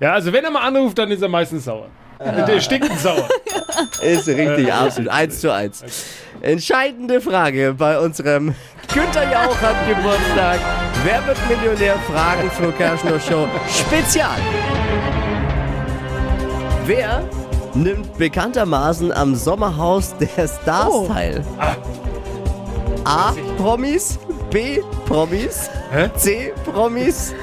Ja, 0.00 0.12
also 0.14 0.32
wenn 0.32 0.44
er 0.44 0.50
mal 0.50 0.66
anruft, 0.66 0.98
dann 0.98 1.10
ist 1.10 1.22
er 1.22 1.28
meistens 1.28 1.64
sauer. 1.64 1.86
Der 2.20 2.60
stinkend 2.60 2.98
sauer. 2.98 3.28
ist 4.02 4.28
richtig, 4.28 4.72
absolut. 4.72 5.10
Eins 5.10 5.40
zu 5.40 5.52
eins. 5.52 5.84
Entscheidende 6.40 7.20
Frage 7.20 7.74
bei 7.76 7.98
unserem 7.98 8.54
Günther 8.92 9.30
Jauch 9.30 9.60
hat 9.60 9.76
Geburtstag. 9.88 10.58
Wer 11.04 11.26
wird 11.26 11.38
Millionär? 11.48 11.96
Fragen 12.10 12.50
Flo 12.50 12.70
Kerschner 12.72 13.18
Show 13.20 13.48
Spezial. 13.68 14.38
Wer 16.86 17.22
nimmt 17.74 18.16
bekanntermaßen 18.18 19.12
am 19.12 19.34
Sommerhaus 19.34 20.14
der 20.18 20.48
Stars 20.48 20.92
Oh. 20.92 21.06
teil? 21.08 21.44
A. 23.04 23.32
Promis, 23.58 24.18
B. 24.50 24.80
Promis, 25.06 25.68
Hä? 25.90 26.08
C. 26.16 26.52
Promis 26.64 27.34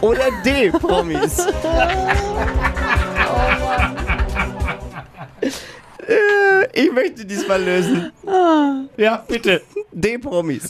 oder 0.00 0.24
D. 0.44 0.70
Promis? 0.70 1.46
Äh, 6.08 6.66
ich 6.84 6.92
möchte 6.92 7.24
diesmal 7.24 7.62
lösen. 7.62 8.10
Ja, 8.96 9.24
bitte. 9.28 9.62
D-Promis. 9.92 10.68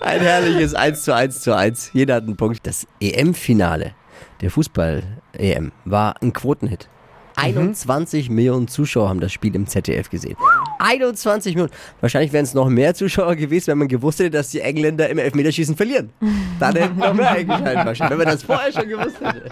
Ein 0.00 0.20
herrliches 0.20 0.74
1 0.74 1.02
zu 1.02 1.14
1 1.14 1.40
zu 1.40 1.54
1. 1.54 1.90
Jeder 1.92 2.14
hat 2.16 2.24
einen 2.24 2.36
Punkt. 2.36 2.66
Das 2.66 2.86
EM-Finale 3.00 3.92
der 4.40 4.50
Fußball-EM 4.50 5.72
war 5.84 6.14
ein 6.22 6.32
Quotenhit. 6.32 6.88
21 7.36 8.30
Millionen 8.30 8.68
Zuschauer 8.68 9.08
haben 9.08 9.20
das 9.20 9.32
Spiel 9.32 9.54
im 9.56 9.66
ZDF 9.66 10.08
gesehen. 10.08 10.36
21 10.78 11.54
Millionen. 11.54 11.72
Wahrscheinlich 12.00 12.32
wären 12.32 12.44
es 12.44 12.54
noch 12.54 12.68
mehr 12.68 12.94
Zuschauer 12.94 13.36
gewesen, 13.36 13.68
wenn 13.68 13.78
man 13.78 13.88
gewusst 13.88 14.20
hätte, 14.20 14.30
dass 14.30 14.50
die 14.50 14.60
Engländer 14.60 15.08
im 15.08 15.18
Elfmeterschießen 15.18 15.76
verlieren. 15.76 16.12
Dann 16.60 16.76
hätten 16.76 16.98
noch 16.98 17.14
mehr 17.14 17.30
eingeschaltet 17.30 17.86
wahrscheinlich, 17.86 18.10
wenn 18.10 18.18
man 18.18 18.34
das 18.34 18.42
vorher 18.42 18.72
schon 18.72 18.88
gewusst 18.88 19.20
hätte. 19.20 19.50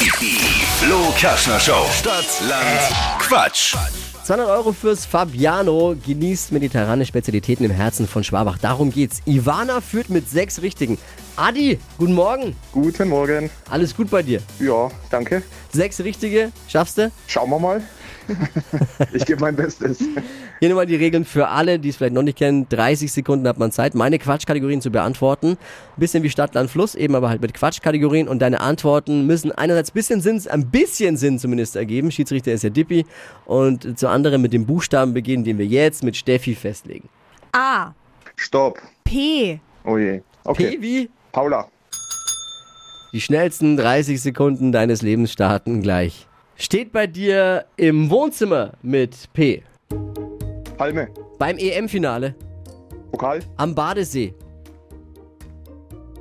Die 0.00 0.10
Flo 0.84 1.12
Kerschner 1.18 1.60
Show. 1.60 1.86
Stadt, 1.90 2.26
Land, 2.48 2.92
Quatsch. 3.18 3.74
200 4.26 4.48
Euro 4.48 4.72
fürs 4.72 5.06
Fabiano 5.06 5.94
genießt 6.04 6.50
mediterrane 6.50 7.06
Spezialitäten 7.06 7.64
im 7.64 7.70
Herzen 7.70 8.08
von 8.08 8.24
Schwabach. 8.24 8.58
Darum 8.58 8.90
geht's. 8.90 9.22
Ivana 9.24 9.80
führt 9.80 10.10
mit 10.10 10.28
sechs 10.28 10.60
Richtigen. 10.62 10.98
Adi, 11.36 11.78
guten 11.96 12.14
Morgen. 12.14 12.56
Guten 12.72 13.08
Morgen. 13.08 13.50
Alles 13.70 13.94
gut 13.94 14.10
bei 14.10 14.24
dir? 14.24 14.40
Ja, 14.58 14.90
danke. 15.10 15.44
Sechs 15.72 16.00
Richtige, 16.00 16.50
schaffst 16.66 16.98
du? 16.98 17.12
Schauen 17.28 17.50
wir 17.50 17.60
mal. 17.60 17.84
ich 19.12 19.24
gebe 19.24 19.40
mein 19.40 19.56
Bestes. 19.56 19.98
Hier 20.60 20.68
nochmal 20.68 20.86
die 20.86 20.96
Regeln 20.96 21.24
für 21.24 21.48
alle, 21.48 21.78
die 21.78 21.90
es 21.90 21.96
vielleicht 21.96 22.14
noch 22.14 22.22
nicht 22.22 22.38
kennen. 22.38 22.68
30 22.68 23.12
Sekunden 23.12 23.46
hat 23.46 23.58
man 23.58 23.72
Zeit, 23.72 23.94
meine 23.94 24.18
Quatschkategorien 24.18 24.80
zu 24.80 24.90
beantworten. 24.90 25.50
Ein 25.50 26.00
bisschen 26.00 26.22
wie 26.22 26.30
Stadt, 26.30 26.54
Land, 26.54 26.70
Fluss, 26.70 26.94
eben 26.94 27.14
aber 27.14 27.28
halt 27.28 27.40
mit 27.40 27.54
Quatschkategorien. 27.54 28.28
Und 28.28 28.40
deine 28.40 28.60
Antworten 28.60 29.26
müssen 29.26 29.52
einerseits 29.52 29.90
bisschen 29.90 30.20
Sinn, 30.20 30.42
ein 30.48 30.70
bisschen 30.70 31.16
Sinn 31.16 31.38
zumindest 31.38 31.76
ergeben. 31.76 32.10
Schiedsrichter 32.10 32.52
ist 32.52 32.64
ja 32.64 32.70
Dippi. 32.70 33.06
Und 33.44 33.98
zu 33.98 34.08
anderen 34.08 34.42
mit 34.42 34.52
dem 34.52 34.66
Buchstaben 34.66 35.14
beginnen, 35.14 35.44
den 35.44 35.58
wir 35.58 35.66
jetzt 35.66 36.02
mit 36.02 36.16
Steffi 36.16 36.54
festlegen. 36.54 37.08
A. 37.52 37.92
Stopp. 38.36 38.80
P. 39.04 39.60
Oh 39.84 39.98
je. 39.98 40.20
Okay. 40.44 40.76
P 40.76 40.82
wie? 40.82 41.10
Paula. 41.32 41.68
Die 43.12 43.20
schnellsten 43.20 43.76
30 43.76 44.20
Sekunden 44.20 44.72
deines 44.72 45.00
Lebens 45.00 45.32
starten 45.32 45.80
gleich. 45.80 46.26
Steht 46.58 46.90
bei 46.90 47.06
dir 47.06 47.66
im 47.76 48.08
Wohnzimmer 48.10 48.72
mit 48.80 49.30
P. 49.34 49.62
Palme. 50.78 51.08
Beim 51.38 51.58
EM-Finale. 51.58 52.34
Pokal. 53.12 53.40
Am 53.58 53.74
Badesee. 53.74 54.34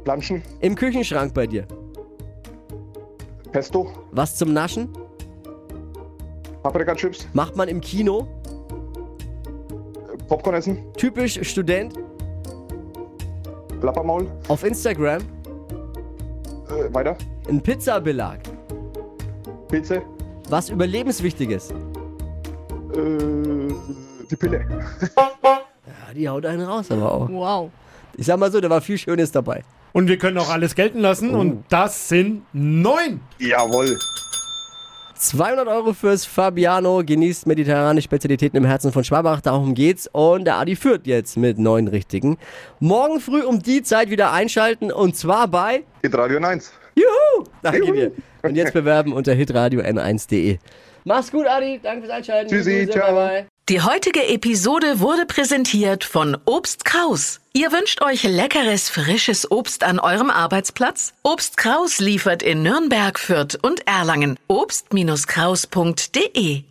Planschen. 0.04 0.44
Im 0.60 0.75
Küchenschrank 0.75 1.34
bei 1.34 1.48
dir. 1.48 1.65
Pesto. 3.54 3.88
Was 4.12 4.36
zum 4.36 4.51
Naschen? 4.51 4.89
Paprika-Chips. 6.63 7.27
Macht 7.32 7.56
man 7.56 7.70
im 7.70 7.80
Kino? 7.80 8.27
Popcorn 10.27 10.56
essen. 10.56 10.80
Typisch 10.98 11.39
Student? 11.50 11.94
Plappermaul. 13.80 14.27
Auf 14.50 14.65
Instagram? 14.65 15.22
Äh, 16.70 16.94
weiter. 16.94 17.18
Ein 17.48 17.62
Pizzabelag? 17.62 18.39
Pilze. 19.70 20.01
Was 20.50 20.70
Überlebenswichtiges? 20.70 21.72
Äh, 21.72 21.74
die 24.30 24.36
Pille. 24.36 24.66
Ja, 25.16 26.14
die 26.14 26.30
haut 26.30 26.46
einen 26.46 26.62
raus 26.62 26.92
aber 26.92 27.12
auch. 27.12 27.30
Wow. 27.30 27.72
Ich 28.18 28.25
sag 28.25 28.40
mal 28.40 28.52
so, 28.52 28.62
da 28.62 28.70
war 28.70 28.82
viel 28.82 28.98
Schönes 28.98 29.32
dabei. 29.32 29.64
Und 29.92 30.08
wir 30.08 30.18
können 30.18 30.38
auch 30.38 30.50
alles 30.50 30.75
gelten 30.75 31.00
lassen. 31.00 31.34
Und 31.34 31.64
das 31.70 32.10
sind 32.10 32.44
neun. 32.54 33.22
Jawohl. 33.40 33.98
200 35.16 35.68
Euro 35.68 35.94
fürs 35.94 36.25
Fabiano. 36.25 37.02
Genießt 37.04 37.48
mediterrane 37.48 38.02
Spezialitäten 38.02 38.58
im 38.58 38.66
Herzen 38.66 38.92
von 38.92 39.04
Schwabach. 39.04 39.42
Darum 39.42 39.74
geht's. 39.74 40.08
Und 40.12 40.46
der 40.46 40.58
Adi 40.58 40.75
führt 40.75 41.08
jetzt 41.08 41.38
mit 41.38 41.58
neun 41.58 41.88
Richtigen. 41.88 42.38
Morgen 42.80 43.20
früh 43.20 43.42
um 43.42 43.62
die 43.62 43.84
Zeit 43.84 44.10
wieder 44.10 44.32
einschalten. 44.32 44.92
Und 44.92 45.16
zwar 45.16 45.48
bei 45.48 45.84
Hitradio 46.02 46.40
1. 46.40 46.72
Juhu! 46.96 47.46
Danke 47.62 47.92
dir. 47.92 48.12
Und 48.42 48.56
jetzt 48.56 48.74
bewerben 48.74 49.14
unter 49.14 49.34
hitradio 49.34 49.82
n1.de. 49.82 50.58
Mach's 51.04 51.32
gut, 51.32 51.46
Adi. 51.48 51.80
Danke 51.82 52.02
fürs 52.02 52.14
Einschalten. 52.14 52.50
Tschüssi, 52.50 52.86
Grüße, 52.86 52.92
ciao. 52.92 53.14
Bye, 53.14 53.28
bye. 53.28 53.46
Die 53.70 53.82
heutige 53.82 54.28
Episode 54.28 55.00
wurde 55.00 55.25
präsentiert 55.25 56.04
von 56.04 56.38
Obst 56.46 56.86
Kraus. 56.86 57.40
Ihr 57.54 57.72
wünscht 57.72 58.04
euch 58.04 58.22
leckeres, 58.22 58.90
frisches 58.90 59.50
Obst 59.50 59.84
an 59.84 59.98
eurem 59.98 60.30
Arbeitsplatz? 60.30 61.16
Obst 61.24 61.58
Kraus 61.58 61.98
liefert 62.00 62.44
in 62.44 62.62
Nürnberg, 62.62 63.18
Fürth 63.18 63.58
und 63.60 63.88
Erlangen. 63.88 64.38
Obst-Kraus.de 64.48 66.66